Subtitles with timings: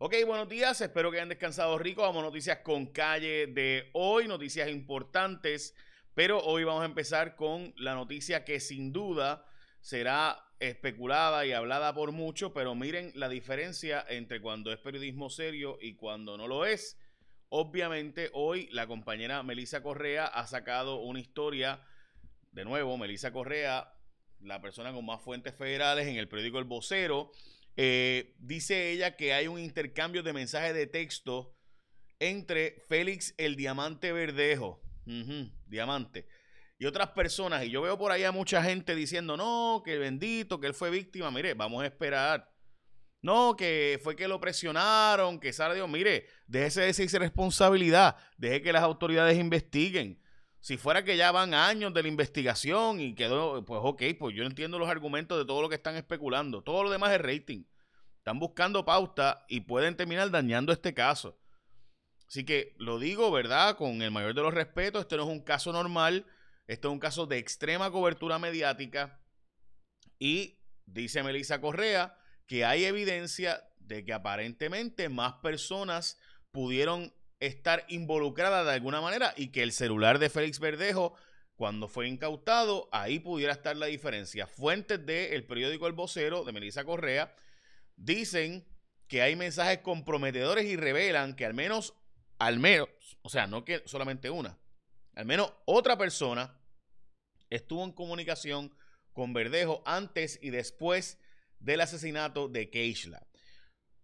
[0.00, 2.02] Ok, buenos días, espero que hayan descansado rico.
[2.02, 5.74] Vamos a noticias con calle de hoy, noticias importantes,
[6.14, 9.44] pero hoy vamos a empezar con la noticia que sin duda
[9.80, 15.78] será especulada y hablada por mucho, pero miren la diferencia entre cuando es periodismo serio
[15.80, 16.96] y cuando no lo es.
[17.48, 21.82] Obviamente hoy la compañera Melissa Correa ha sacado una historia,
[22.52, 23.92] de nuevo, Melissa Correa,
[24.42, 27.32] la persona con más fuentes federales en el periódico El Vocero,
[27.80, 31.56] eh, dice ella que hay un intercambio de mensajes de texto
[32.18, 34.82] entre Félix el Diamante Verdejo,
[35.64, 36.26] Diamante,
[36.76, 37.64] y otras personas.
[37.64, 40.90] Y yo veo por ahí a mucha gente diciendo, no, que bendito, que él fue
[40.90, 41.30] víctima.
[41.30, 42.52] Mire, vamos a esperar.
[43.22, 45.88] No, que fue que lo presionaron, que sale Dios.
[45.88, 48.16] Mire, déjese de esa responsabilidad.
[48.38, 50.20] Deje que las autoridades investiguen.
[50.60, 54.44] Si fuera que ya van años de la investigación y quedó, pues ok, pues yo
[54.44, 56.62] entiendo los argumentos de todo lo que están especulando.
[56.62, 57.64] Todo lo demás es rating.
[58.18, 61.38] Están buscando pauta y pueden terminar dañando este caso.
[62.26, 63.76] Así que lo digo, ¿verdad?
[63.76, 66.26] Con el mayor de los respetos, este no es un caso normal,
[66.66, 69.22] este es un caso de extrema cobertura mediática.
[70.18, 76.18] Y dice Melissa Correa que hay evidencia de que aparentemente más personas
[76.50, 81.14] pudieron estar involucrada de alguna manera y que el celular de Félix Verdejo,
[81.56, 84.46] cuando fue incautado, ahí pudiera estar la diferencia.
[84.46, 87.34] Fuentes del periódico El Vocero de Melissa Correa
[87.96, 88.66] dicen
[89.08, 91.94] que hay mensajes comprometedores y revelan que al menos,
[92.38, 92.88] al menos,
[93.22, 94.58] o sea, no que solamente una,
[95.14, 96.60] al menos otra persona
[97.50, 98.74] estuvo en comunicación
[99.12, 101.18] con Verdejo antes y después
[101.58, 103.27] del asesinato de Keishla.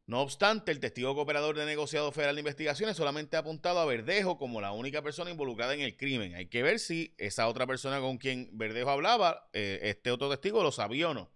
[0.07, 4.37] No obstante, el testigo cooperador de negociado federal de investigaciones solamente ha apuntado a Verdejo
[4.37, 6.35] como la única persona involucrada en el crimen.
[6.35, 10.63] Hay que ver si esa otra persona con quien Verdejo hablaba, eh, este otro testigo,
[10.63, 11.33] lo sabía o no.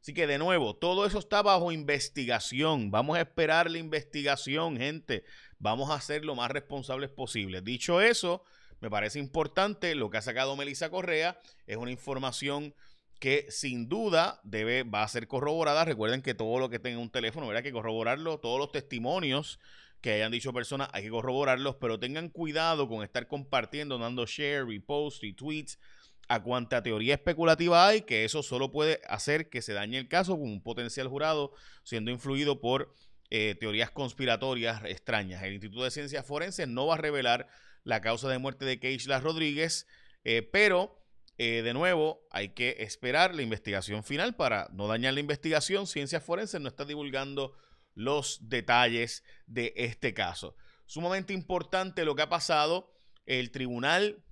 [0.00, 2.90] Así que de nuevo, todo eso está bajo investigación.
[2.90, 5.22] Vamos a esperar la investigación, gente.
[5.60, 7.62] Vamos a ser lo más responsables posible.
[7.62, 8.42] Dicho eso,
[8.80, 11.38] me parece importante lo que ha sacado Melissa Correa.
[11.68, 12.74] Es una información
[13.22, 15.84] que sin duda debe, va a ser corroborada.
[15.84, 17.58] Recuerden que todo lo que tenga un teléfono, ¿verdad?
[17.58, 18.40] Hay que corroborarlo.
[18.40, 19.60] Todos los testimonios
[20.00, 24.66] que hayan dicho personas, hay que corroborarlos, pero tengan cuidado con estar compartiendo, dando share,
[24.66, 25.78] repost, tweets
[26.26, 30.32] a cuanta teoría especulativa hay, que eso solo puede hacer que se dañe el caso
[30.32, 31.52] con un potencial jurado
[31.84, 32.92] siendo influido por
[33.30, 35.44] eh, teorías conspiratorias extrañas.
[35.44, 37.46] El Instituto de Ciencias Forenses no va a revelar
[37.84, 39.86] la causa de muerte de Keishla Rodríguez,
[40.24, 41.01] eh, pero
[41.44, 45.88] eh, de nuevo, hay que esperar la investigación final para no dañar la investigación.
[45.88, 47.56] Ciencias Forenses no está divulgando
[47.96, 50.54] los detalles de este caso.
[50.86, 52.94] Sumamente importante lo que ha pasado.
[53.26, 54.22] El tribunal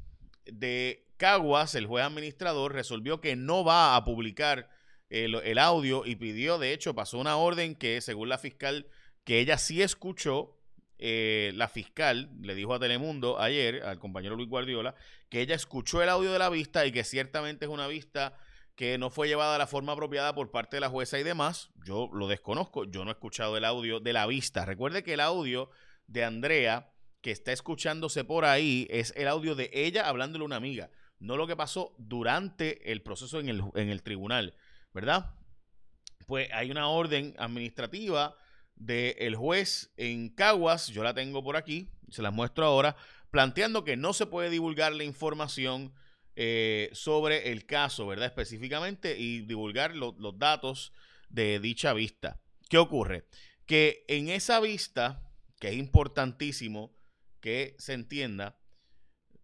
[0.45, 4.71] de Caguas, el juez administrador, resolvió que no va a publicar
[5.09, 8.87] el, el, audio y pidió, de hecho, pasó una orden que, según la fiscal,
[9.25, 10.60] que ella sí escuchó
[11.03, 14.95] eh, la fiscal le dijo a Telemundo ayer, al compañero Luis Guardiola,
[15.31, 18.37] que ella escuchó el audio de la vista y que ciertamente es una vista
[18.77, 21.71] que no fue llevada a la forma apropiada por parte de la jueza y demás.
[21.87, 24.67] Yo lo desconozco, yo no he escuchado el audio de la vista.
[24.67, 25.71] Recuerde que el audio
[26.07, 30.57] de Andrea, que está escuchándose por ahí, es el audio de ella hablándole a una
[30.57, 34.55] amiga, no lo que pasó durante el proceso en el tribunal,
[34.93, 35.35] ¿verdad?
[36.27, 38.37] Pues hay una orden administrativa
[38.81, 42.97] del juez en Caguas, yo la tengo por aquí, se la muestro ahora,
[43.31, 45.93] planteando que no se puede divulgar la información
[46.35, 48.27] eh, sobre el caso, ¿verdad?
[48.27, 50.93] Específicamente y divulgar los datos
[51.29, 52.41] de dicha vista.
[52.69, 53.27] ¿Qué ocurre?
[53.67, 55.23] Que en esa vista,
[55.61, 56.97] que es importantísimo
[57.41, 58.59] que se entienda,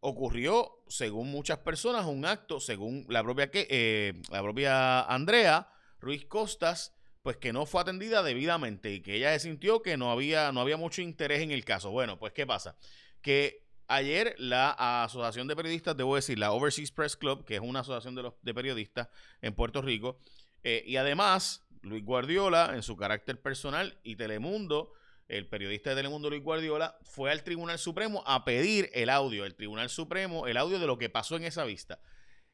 [0.01, 5.69] ocurrió, según muchas personas, un acto, según la propia, eh, la propia Andrea
[6.01, 6.95] Ruiz Costas,
[7.27, 10.61] pues que no fue atendida debidamente y que ella se sintió que no había, no
[10.61, 11.91] había mucho interés en el caso.
[11.91, 12.77] Bueno, pues ¿qué pasa?
[13.21, 14.71] Que ayer la
[15.03, 18.35] Asociación de Periodistas, debo decir, la Overseas Press Club, que es una asociación de, los,
[18.43, 19.09] de periodistas
[19.43, 20.21] en Puerto Rico,
[20.63, 24.93] eh, y además Luis Guardiola, en su carácter personal, y Telemundo,
[25.27, 29.57] el periodista de Telemundo Luis Guardiola, fue al Tribunal Supremo a pedir el audio, el
[29.57, 31.99] Tribunal Supremo, el audio de lo que pasó en esa vista.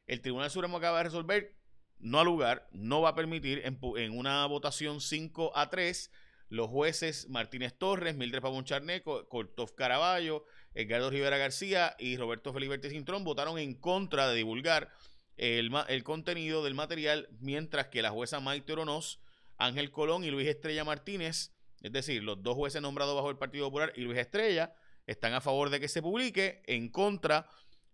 [0.06, 1.61] El Tribunal Supremo acaba de resolver
[2.02, 6.10] no al lugar, no va a permitir en, una votación 5 a 3
[6.48, 10.44] los jueces Martínez Torres, Mildred Pavón Charneco, Cortov Caraballo,
[10.74, 14.90] Edgardo Rivera García y Roberto Felipe Cintrón votaron en contra de divulgar
[15.36, 19.20] el, el, contenido del material, mientras que la jueza Maite Oronoz,
[19.56, 23.66] Ángel Colón y Luis Estrella Martínez, es decir, los dos jueces nombrados bajo el Partido
[23.66, 24.74] Popular y Luis Estrella,
[25.06, 27.48] están a favor de que se publique, en contra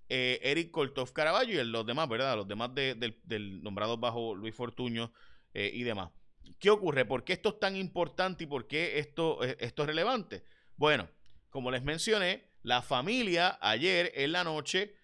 [0.08, 2.36] eh, Eric Kortov Caraballo y los demás, ¿verdad?
[2.36, 5.12] Los demás del nombrado bajo Luis Fortuño
[5.54, 6.10] eh, y demás.
[6.58, 7.04] ¿qué ocurre?
[7.04, 10.42] ¿Por qué esto es tan importante y por qué esto, esto es relevante?
[10.76, 11.08] Bueno,
[11.50, 14.94] como les mencioné, la familia ayer en la noche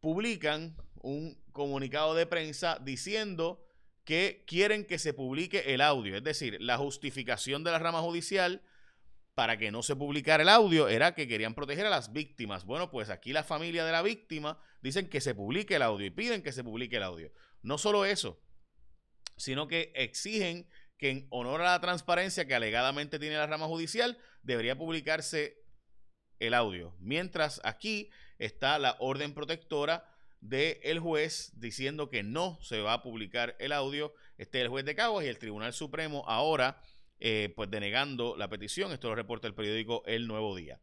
[0.00, 3.64] publican un comunicado de prensa diciendo
[4.04, 6.16] que quieren que se publique el audio.
[6.16, 8.62] Es decir, la justificación de la rama judicial
[9.34, 12.64] para que no se publicara el audio era que querían proteger a las víctimas.
[12.64, 16.10] Bueno, pues aquí la familia de la víctima dicen que se publique el audio y
[16.10, 17.32] piden que se publique el audio.
[17.62, 18.42] No solo eso,
[19.36, 20.68] sino que exigen
[20.98, 25.62] que en honor a la transparencia que alegadamente tiene la rama judicial, debería publicarse
[26.38, 26.94] el audio.
[26.98, 30.08] Mientras aquí está la orden protectora
[30.40, 34.12] del juez diciendo que no se va a publicar el audio.
[34.38, 36.82] Este es el juez de Caguas y el Tribunal Supremo ahora
[37.24, 38.90] eh, pues denegando la petición.
[38.90, 40.80] Esto lo reporta el periódico El Nuevo Día.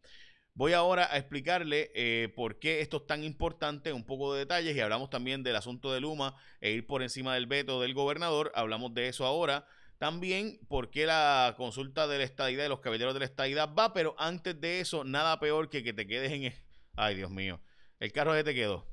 [0.53, 4.73] Voy ahora a explicarle eh, por qué esto es tan importante, un poco de detalles
[4.73, 8.53] y hablamos también del asunto de Luma e ir por encima del veto del gobernador.
[8.55, 9.67] Hablamos de eso ahora.
[9.97, 13.93] También por qué la consulta de la estadidad de los caballeros de la estadidad va,
[13.93, 16.53] pero antes de eso, nada peor que que te quedes en...
[16.95, 17.59] Ay, Dios mío.
[17.99, 18.87] El carro se te quedó.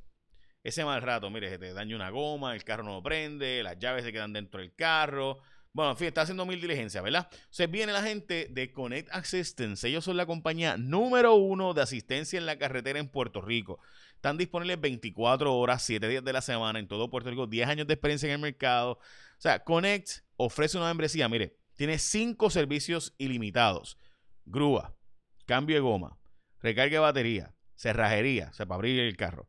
[0.64, 4.02] Ese mal rato, mire, se te daña una goma, el carro no prende, las llaves
[4.02, 5.38] se quedan dentro del carro.
[5.76, 7.28] Bueno, en fin, está haciendo mil diligencias, ¿verdad?
[7.50, 9.86] Se viene la gente de Connect Assistance.
[9.86, 13.78] Ellos son la compañía número uno de asistencia en la carretera en Puerto Rico.
[14.14, 17.86] Están disponibles 24 horas, 7 días de la semana en todo Puerto Rico, 10 años
[17.86, 18.92] de experiencia en el mercado.
[18.92, 19.00] O
[19.36, 23.98] sea, Connect ofrece una membresía, mire, tiene 5 servicios ilimitados.
[24.46, 24.96] Grúa,
[25.44, 26.18] cambio de goma,
[26.58, 29.46] recarga de batería, cerrajería, o sea, para abrir el carro,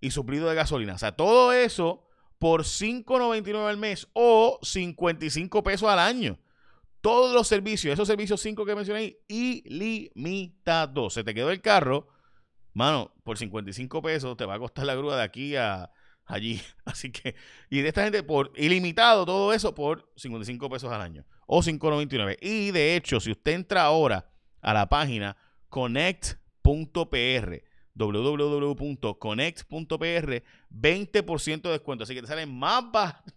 [0.00, 0.94] y suplido de gasolina.
[0.94, 2.05] O sea, todo eso
[2.38, 6.38] por 5.99 al mes o 55 pesos al año.
[7.00, 11.14] Todos los servicios, esos servicios 5 que mencioné ahí, ilimitados.
[11.14, 12.08] Se te quedó el carro,
[12.72, 15.90] mano, por 55 pesos te va a costar la grúa de aquí a
[16.26, 16.60] allí.
[16.84, 17.34] Así que,
[17.70, 22.38] y de esta gente, por ilimitado, todo eso por 55 pesos al año o 5.99.
[22.40, 24.28] Y de hecho, si usted entra ahora
[24.60, 25.36] a la página
[25.68, 27.62] connect.pr,
[27.96, 32.04] www.connect.pr, 20% de descuento.
[32.04, 32.84] Así que te sale más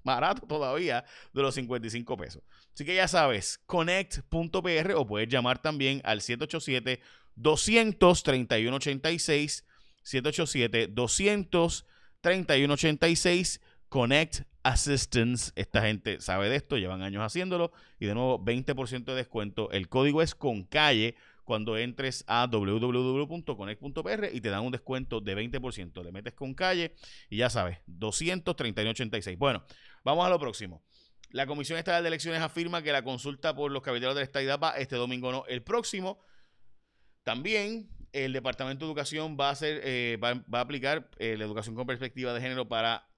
[0.04, 1.04] barato todavía
[1.34, 2.44] de los 55 pesos.
[2.74, 7.02] Así que ya sabes, connect.pr o puedes llamar también al 787
[7.36, 9.66] 231 86
[10.04, 15.52] 787 231 86 Connect Assistance.
[15.56, 17.72] Esta gente sabe de esto, llevan años haciéndolo.
[18.00, 19.72] Y de nuevo, 20% de descuento.
[19.72, 21.16] El código es con calle
[21.50, 26.04] cuando entres a www.connect.pr y te dan un descuento de 20%.
[26.04, 26.94] Le metes con calle
[27.28, 29.36] y ya sabes, 231.86.
[29.36, 29.66] Bueno,
[30.04, 30.84] vamos a lo próximo.
[31.32, 34.60] La Comisión Estatal de Elecciones afirma que la consulta por los caballeros de la estadidad
[34.60, 36.20] va este domingo, no, el próximo.
[37.24, 41.74] También el Departamento de Educación va a, hacer, eh, va, a aplicar eh, la educación
[41.74, 43.10] con perspectiva de género para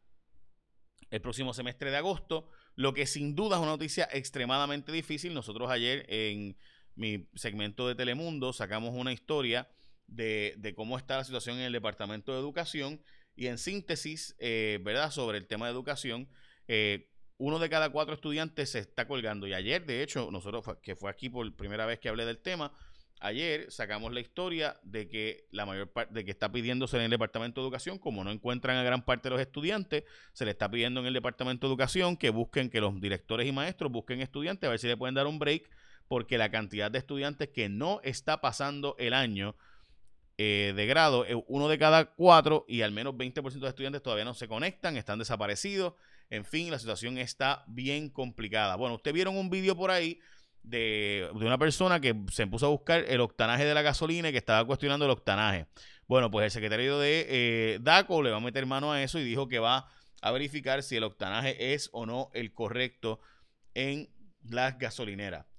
[1.09, 5.33] el próximo semestre de agosto, lo que sin duda es una noticia extremadamente difícil.
[5.33, 6.55] Nosotros ayer en
[6.95, 9.67] mi segmento de Telemundo, sacamos una historia
[10.07, 13.01] de, cómo está la situación en el Departamento de Educación
[13.35, 15.11] y en síntesis, eh, ¿verdad?
[15.11, 16.27] Sobre el tema de educación,
[16.67, 19.47] eh, uno de cada cuatro estudiantes se está colgando.
[19.47, 22.71] Y ayer, de hecho, nosotros, que fue aquí por primera vez que hablé del tema,
[23.19, 27.09] ayer sacamos la historia de que la mayor parte de que está pidiéndose en el
[27.11, 30.03] Departamento de Educación, como no encuentran a gran parte de los estudiantes,
[30.33, 33.51] se le está pidiendo en el Departamento de Educación que busquen, que los directores y
[33.51, 35.69] maestros busquen estudiantes, a ver si le pueden dar un break
[36.11, 39.55] porque la cantidad de estudiantes que no está pasando el año
[40.37, 44.25] eh, de grado es uno de cada cuatro y al menos 20% de estudiantes todavía
[44.25, 45.93] no se conectan, están desaparecidos.
[46.29, 48.75] En fin, la situación está bien complicada.
[48.75, 50.19] Bueno, ustedes vieron un vídeo por ahí
[50.63, 54.37] de, una persona que se puso a buscar el octanaje de la gasolina y que
[54.37, 55.67] estaba cuestionando el octanaje.
[56.07, 59.23] Bueno, pues el secretario de eh, DACO le va a meter mano a eso y
[59.23, 59.87] dijo que va
[60.21, 63.21] a verificar si el octanaje es o no el correcto
[63.75, 64.09] en
[64.43, 65.50] las gasolineras.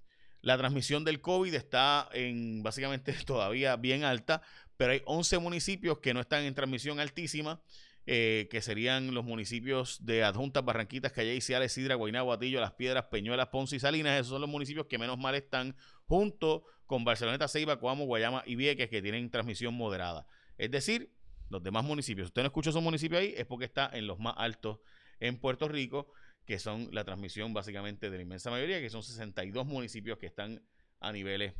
[0.42, 4.42] La transmisión del COVID está en básicamente todavía bien alta,
[4.76, 7.62] pero hay 11 municipios que no están en transmisión altísima,
[8.06, 13.04] eh, que serían los municipios de Adjuntas, Barranquitas, Calle, Ciales, Sidra, Guaynabo, Atillo, Las Piedras,
[13.04, 14.18] Peñuelas, Ponce y Salinas.
[14.18, 18.56] Esos son los municipios que menos mal están junto con Barceloneta, Ceiba, Coamo, Guayama y
[18.56, 20.26] Vieques, que tienen transmisión moderada.
[20.58, 21.12] Es decir,
[21.48, 22.26] los demás municipios.
[22.26, 24.80] Si usted no escucha esos municipios ahí, es porque está en los más altos
[25.20, 26.12] en Puerto Rico
[26.44, 30.62] que son la transmisión básicamente de la inmensa mayoría, que son 62 municipios que están
[31.00, 31.54] a niveles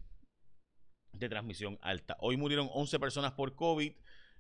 [1.12, 2.17] de transmisión alta.
[2.21, 3.93] Hoy murieron 11 personas por COVID,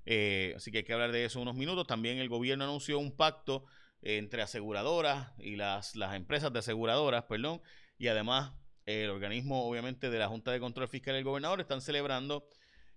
[0.04, 1.86] eh, así que hay que hablar de eso unos minutos.
[1.86, 3.64] También el gobierno anunció un pacto
[4.00, 7.62] entre aseguradoras y las, las empresas de aseguradoras, perdón,
[7.98, 8.52] y además
[8.84, 12.48] el organismo, obviamente, de la Junta de Control Fiscal y el gobernador están celebrando,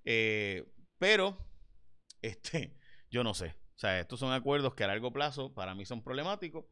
[0.03, 0.65] eh,
[0.97, 1.37] pero
[2.21, 2.75] este,
[3.11, 3.55] yo no sé.
[3.75, 6.65] O sea, estos son acuerdos que a largo plazo para mí son problemáticos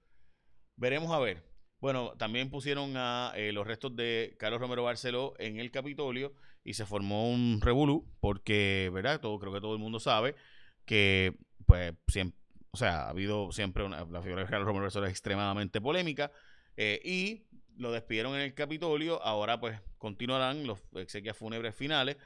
[0.75, 1.43] Veremos a ver.
[1.79, 6.75] Bueno, también pusieron a eh, los restos de Carlos Romero Barceló en el Capitolio y
[6.75, 9.19] se formó un revolú porque, ¿verdad?
[9.19, 10.35] Todo, creo que todo el mundo sabe
[10.85, 12.39] que, pues, siempre,
[12.71, 16.31] o sea, ha habido siempre una, la figura de Carlos Romero Barceló es extremadamente polémica
[16.77, 17.43] eh, y
[17.75, 22.17] lo despidieron en el Capitolio, ahora pues continuarán los exequias fúnebres finales.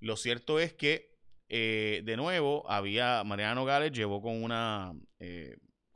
[0.00, 1.14] Lo cierto es que,
[1.48, 4.94] eh, de nuevo, había, Mariano Gales llevó con una,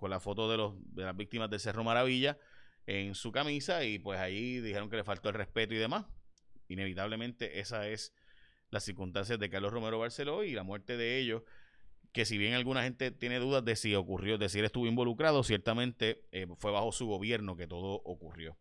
[0.01, 2.39] con la foto de, los, de las víctimas del Cerro Maravilla,
[2.87, 6.07] en su camisa y pues ahí dijeron que le faltó el respeto y demás.
[6.69, 8.13] Inevitablemente esa es
[8.71, 11.43] las circunstancias de Carlos Romero Barceló y la muerte de ellos,
[12.13, 15.45] que si bien alguna gente tiene dudas de si ocurrió, de si él estuvo involucrado,
[15.45, 18.57] ciertamente eh, fue bajo su gobierno que todo ocurrió.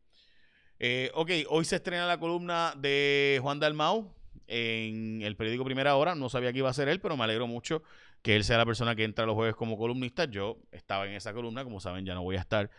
[0.79, 4.13] Eh, ok, hoy se estrena la columna de Juan Dalmau
[4.47, 6.15] en el periódico Primera Hora.
[6.15, 7.83] No sabía que iba a ser él, pero me alegro mucho
[8.21, 10.25] que él sea la persona que entra los jueves como columnista.
[10.25, 12.69] Yo estaba en esa columna, como saben, ya no voy a estar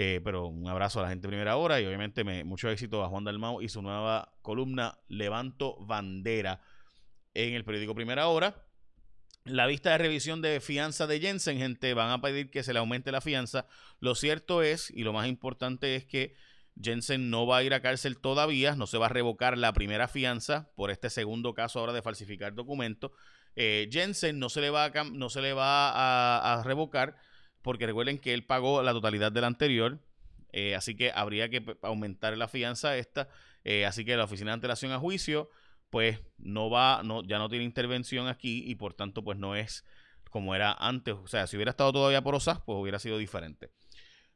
[0.00, 3.02] eh, pero un abrazo a la gente de primera hora y obviamente me, mucho éxito
[3.02, 6.60] a Juan Dalmau y su nueva columna Levanto Bandera
[7.34, 8.64] en el periódico Primera Hora.
[9.44, 12.78] La vista de revisión de fianza de Jensen, gente, van a pedir que se le
[12.78, 13.66] aumente la fianza.
[13.98, 16.36] Lo cierto es, y lo más importante es que
[16.80, 20.06] Jensen no va a ir a cárcel todavía, no se va a revocar la primera
[20.06, 23.10] fianza por este segundo caso ahora de falsificar documentos.
[23.56, 27.16] Eh, Jensen no se le va a, no se le va a revocar
[27.62, 29.98] porque recuerden que él pagó la totalidad del anterior,
[30.52, 33.28] eh, así que habría que aumentar la fianza esta,
[33.64, 35.50] eh, así que la oficina de antelación a juicio,
[35.90, 39.84] pues no va, no, ya no tiene intervención aquí y por tanto pues no es
[40.30, 43.70] como era antes, o sea, si hubiera estado todavía por OSAS, pues hubiera sido diferente.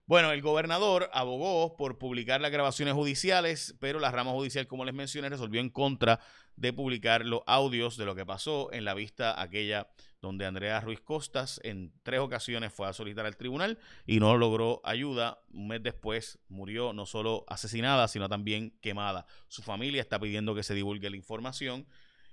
[0.06, 4.94] Bueno, el gobernador abogó por publicar las grabaciones judiciales, pero la rama judicial, como les
[4.94, 6.18] mencioné, resolvió en contra
[6.56, 9.88] de publicar los audios de lo que pasó en la vista aquella
[10.20, 14.80] donde Andrea Ruiz Costas en tres ocasiones fue a solicitar al tribunal y no logró
[14.84, 15.40] ayuda.
[15.52, 19.26] Un mes después murió no solo asesinada, sino también quemada.
[19.48, 21.86] Su familia está pidiendo que se divulgue la información.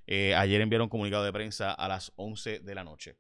[0.06, 3.16] Eh, ayer enviaron un comunicado de prensa a las 11 de la noche.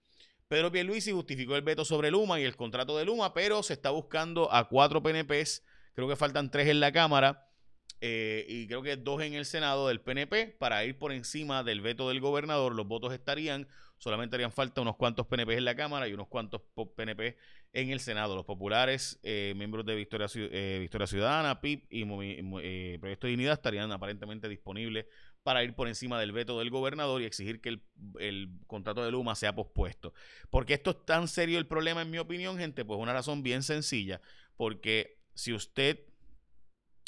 [0.50, 3.92] Pedro Pierluisi justificó el veto sobre Luma y el contrato de Luma, pero se está
[3.92, 5.64] buscando a cuatro PNPs,
[5.94, 7.48] creo que faltan tres en la Cámara,
[8.02, 11.82] eh, y creo que dos en el Senado del PNP para ir por encima del
[11.82, 12.74] veto del gobernador.
[12.74, 13.68] Los votos estarían,
[14.00, 16.64] solamente harían falta unos cuantos PNP en la Cámara y unos cuantos
[16.96, 17.38] PNP
[17.74, 18.36] en el Senado.
[18.36, 22.06] Los populares, eh, miembros de Victoria, eh, Victoria Ciudadana, PIP y
[22.98, 25.06] Proyecto de Dignidad estarían aparentemente disponibles
[25.44, 27.80] para ir por encima del veto del gobernador y exigir que
[28.20, 30.14] el, contrato de Luma sea pospuesto.
[30.50, 32.86] porque esto es tan serio el problema, en mi opinión, gente?
[32.86, 34.22] Pues una razón bien sencilla.
[34.58, 36.00] Porque si usted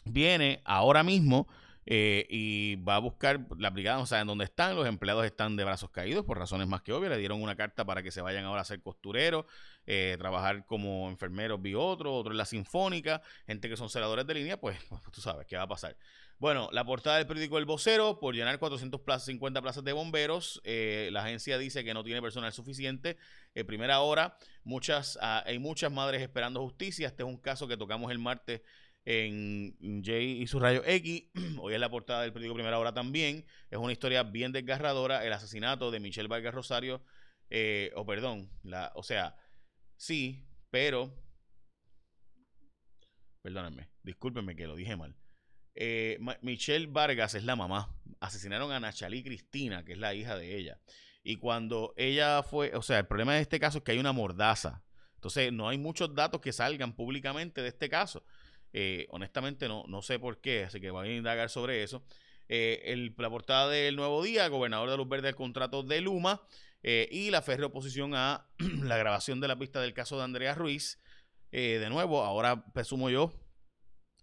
[0.05, 1.47] viene ahora mismo
[1.85, 5.55] eh, y va a buscar la brigada, o sea, en donde están, los empleados están
[5.55, 8.21] de brazos caídos por razones más que obvias, le dieron una carta para que se
[8.21, 9.45] vayan ahora a ser costureros,
[9.87, 14.33] eh, trabajar como enfermeros, vi otro, otro en la sinfónica, gente que son celadores de
[14.35, 15.97] línea, pues, pues tú sabes qué va a pasar.
[16.41, 21.21] Bueno, la portada del periódico El Vocero, por llenar 450 plazas de bomberos, eh, la
[21.21, 23.17] agencia dice que no tiene personal suficiente.
[23.53, 27.09] En primera hora, muchas, ah, hay muchas madres esperando justicia.
[27.09, 28.63] Este es un caso que tocamos el martes
[29.05, 31.25] en Jay y su rayo X.
[31.61, 33.45] Hoy es la portada del periódico Primera Hora también.
[33.69, 35.23] Es una historia bien desgarradora.
[35.23, 37.03] El asesinato de Michelle Vargas Rosario.
[37.51, 39.35] Eh, o perdón, la, o sea,
[39.95, 41.13] sí, pero.
[43.43, 45.15] Perdónenme, discúlpenme que lo dije mal.
[45.75, 47.95] Eh, Michelle Vargas es la mamá.
[48.19, 50.79] Asesinaron a Nachalí Cristina, que es la hija de ella.
[51.23, 54.11] Y cuando ella fue, o sea, el problema de este caso es que hay una
[54.11, 54.83] mordaza.
[55.15, 58.23] Entonces, no hay muchos datos que salgan públicamente de este caso.
[58.73, 62.03] Eh, honestamente no, no sé por qué, así que voy a indagar sobre eso.
[62.47, 66.41] Eh, la portada del Nuevo Día, gobernador de Luz Verde el contrato de Luma
[66.83, 68.47] eh, y la férrea oposición a
[68.83, 70.99] la grabación de la pista del caso de Andrea Ruiz.
[71.51, 73.33] de nuevo, ahora presumo yo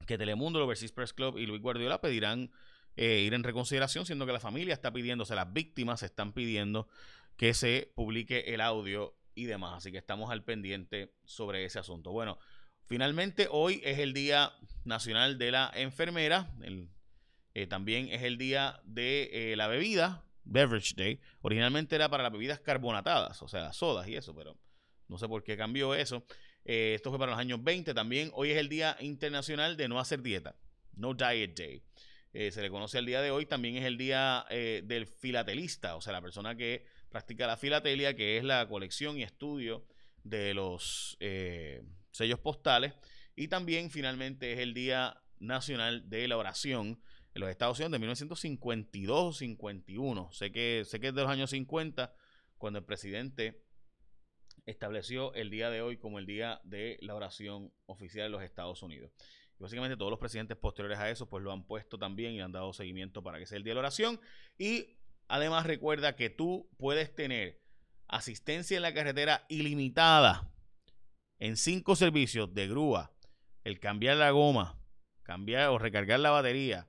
[0.09, 2.51] que Telemundo, Overseas Press Club y Luis Guardiola pedirán
[2.97, 6.89] ir en reconsideración, siendo que la familia está sea, las víctimas están pidiendo
[7.37, 9.75] que se publique el audio y demás.
[9.77, 12.11] Así que estamos al pendiente sobre ese asunto.
[12.11, 12.39] Bueno,
[12.89, 14.51] Finalmente, hoy es el Día
[14.85, 16.51] Nacional de la Enfermera.
[17.53, 21.21] Eh, también es el Día de eh, la Bebida, Beverage Day.
[21.43, 24.57] Originalmente era para las bebidas carbonatadas, o sea, las sodas y eso, pero
[25.07, 26.25] no sé por qué cambió eso.
[26.71, 27.95] Eh, esto fue para los años 20.
[27.95, 30.55] También hoy es el Día Internacional de No Hacer Dieta,
[30.95, 31.83] No Diet Day.
[32.51, 33.47] se le conoce al día de hoy.
[33.47, 38.37] También es el Día del Filatelista, o sea, la persona que practica la filatelia, que
[38.37, 39.87] es la colección y estudio
[40.25, 41.17] de los
[42.13, 42.93] sellos postales.
[43.35, 47.01] Y también finalmente es el Día Nacional de la Oración
[47.35, 50.33] en los Estados Unidos de 1952-51.
[50.33, 52.15] Sé que, sé que es de los años 50
[52.59, 53.63] cuando el presidente
[54.71, 58.83] estableció el día de hoy como el Día de la Oración Oficial de los Estados
[58.83, 59.11] Unidos.
[59.59, 62.53] Y básicamente todos los presidentes posteriores a eso pues lo han puesto también y han
[62.53, 64.21] dado seguimiento para que sea el día de la oración.
[64.59, 67.61] Y además recuerda que tú puedes tener
[68.09, 70.51] asistencia en la carretera ilimitada
[71.39, 73.13] en cinco servicios de grúa,
[73.65, 74.79] el cambiar la goma,
[75.23, 76.89] cambiar o recargar la batería.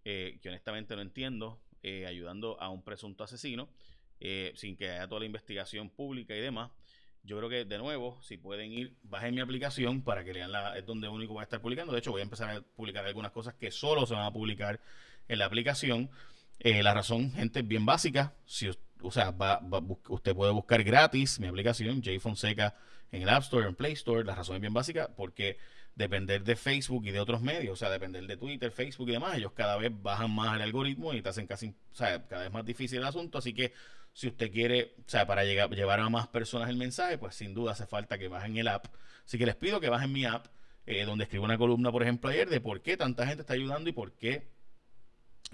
[0.04, 3.70] eh, que honestamente no entiendo, eh, ayudando a un presunto asesino,
[4.22, 6.72] eh, sin que haya toda la investigación pública y demás.
[7.24, 10.78] Yo creo que, de nuevo, si pueden ir, bajen mi aplicación para que lean la,
[10.78, 11.92] es donde único voy a estar publicando.
[11.92, 14.80] De hecho, voy a empezar a publicar algunas cosas que solo se van a publicar
[15.28, 16.10] en la aplicación.
[16.60, 18.36] Eh, la razón, gente, es bien básica.
[18.46, 18.70] Si,
[19.02, 19.60] o sea, va,
[20.10, 22.76] usted puede buscar gratis mi aplicación, J Fonseca,
[23.12, 24.24] en el App Store, en Play Store.
[24.24, 25.58] La razón es bien básica porque
[25.96, 29.38] depender de Facebook y de otros medios, o sea, depender de Twitter, Facebook y demás,
[29.38, 32.52] ellos cada vez bajan más el algoritmo y te hacen casi, o sea, cada vez
[32.52, 33.38] más difícil el asunto.
[33.38, 33.74] Así que
[34.14, 37.72] si usted quiere, o sea, para llevar a más personas el mensaje, pues sin duda
[37.72, 38.88] hace falta que bajen el app.
[39.26, 40.48] Así que les pido que bajen mi app,
[40.86, 43.90] eh, donde escribo una columna, por ejemplo, ayer, de por qué tanta gente está ayudando
[43.90, 44.52] y por qué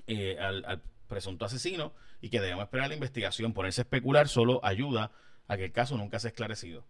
[0.07, 3.53] eh, al, presunto asesino y que debemos esperar la investigación.
[3.53, 5.11] Ponerse a especular solo ayuda
[5.47, 6.85] a que el caso nunca sea esclarecido.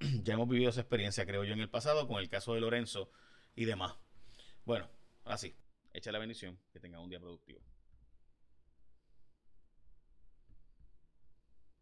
[0.24, 3.10] ya hemos vivido esa experiencia, creo yo, en el pasado con el caso de Lorenzo
[3.54, 3.96] y demás.
[4.64, 4.88] Bueno,
[5.24, 5.56] así,
[5.92, 7.60] echa la bendición, que tenga un día productivo.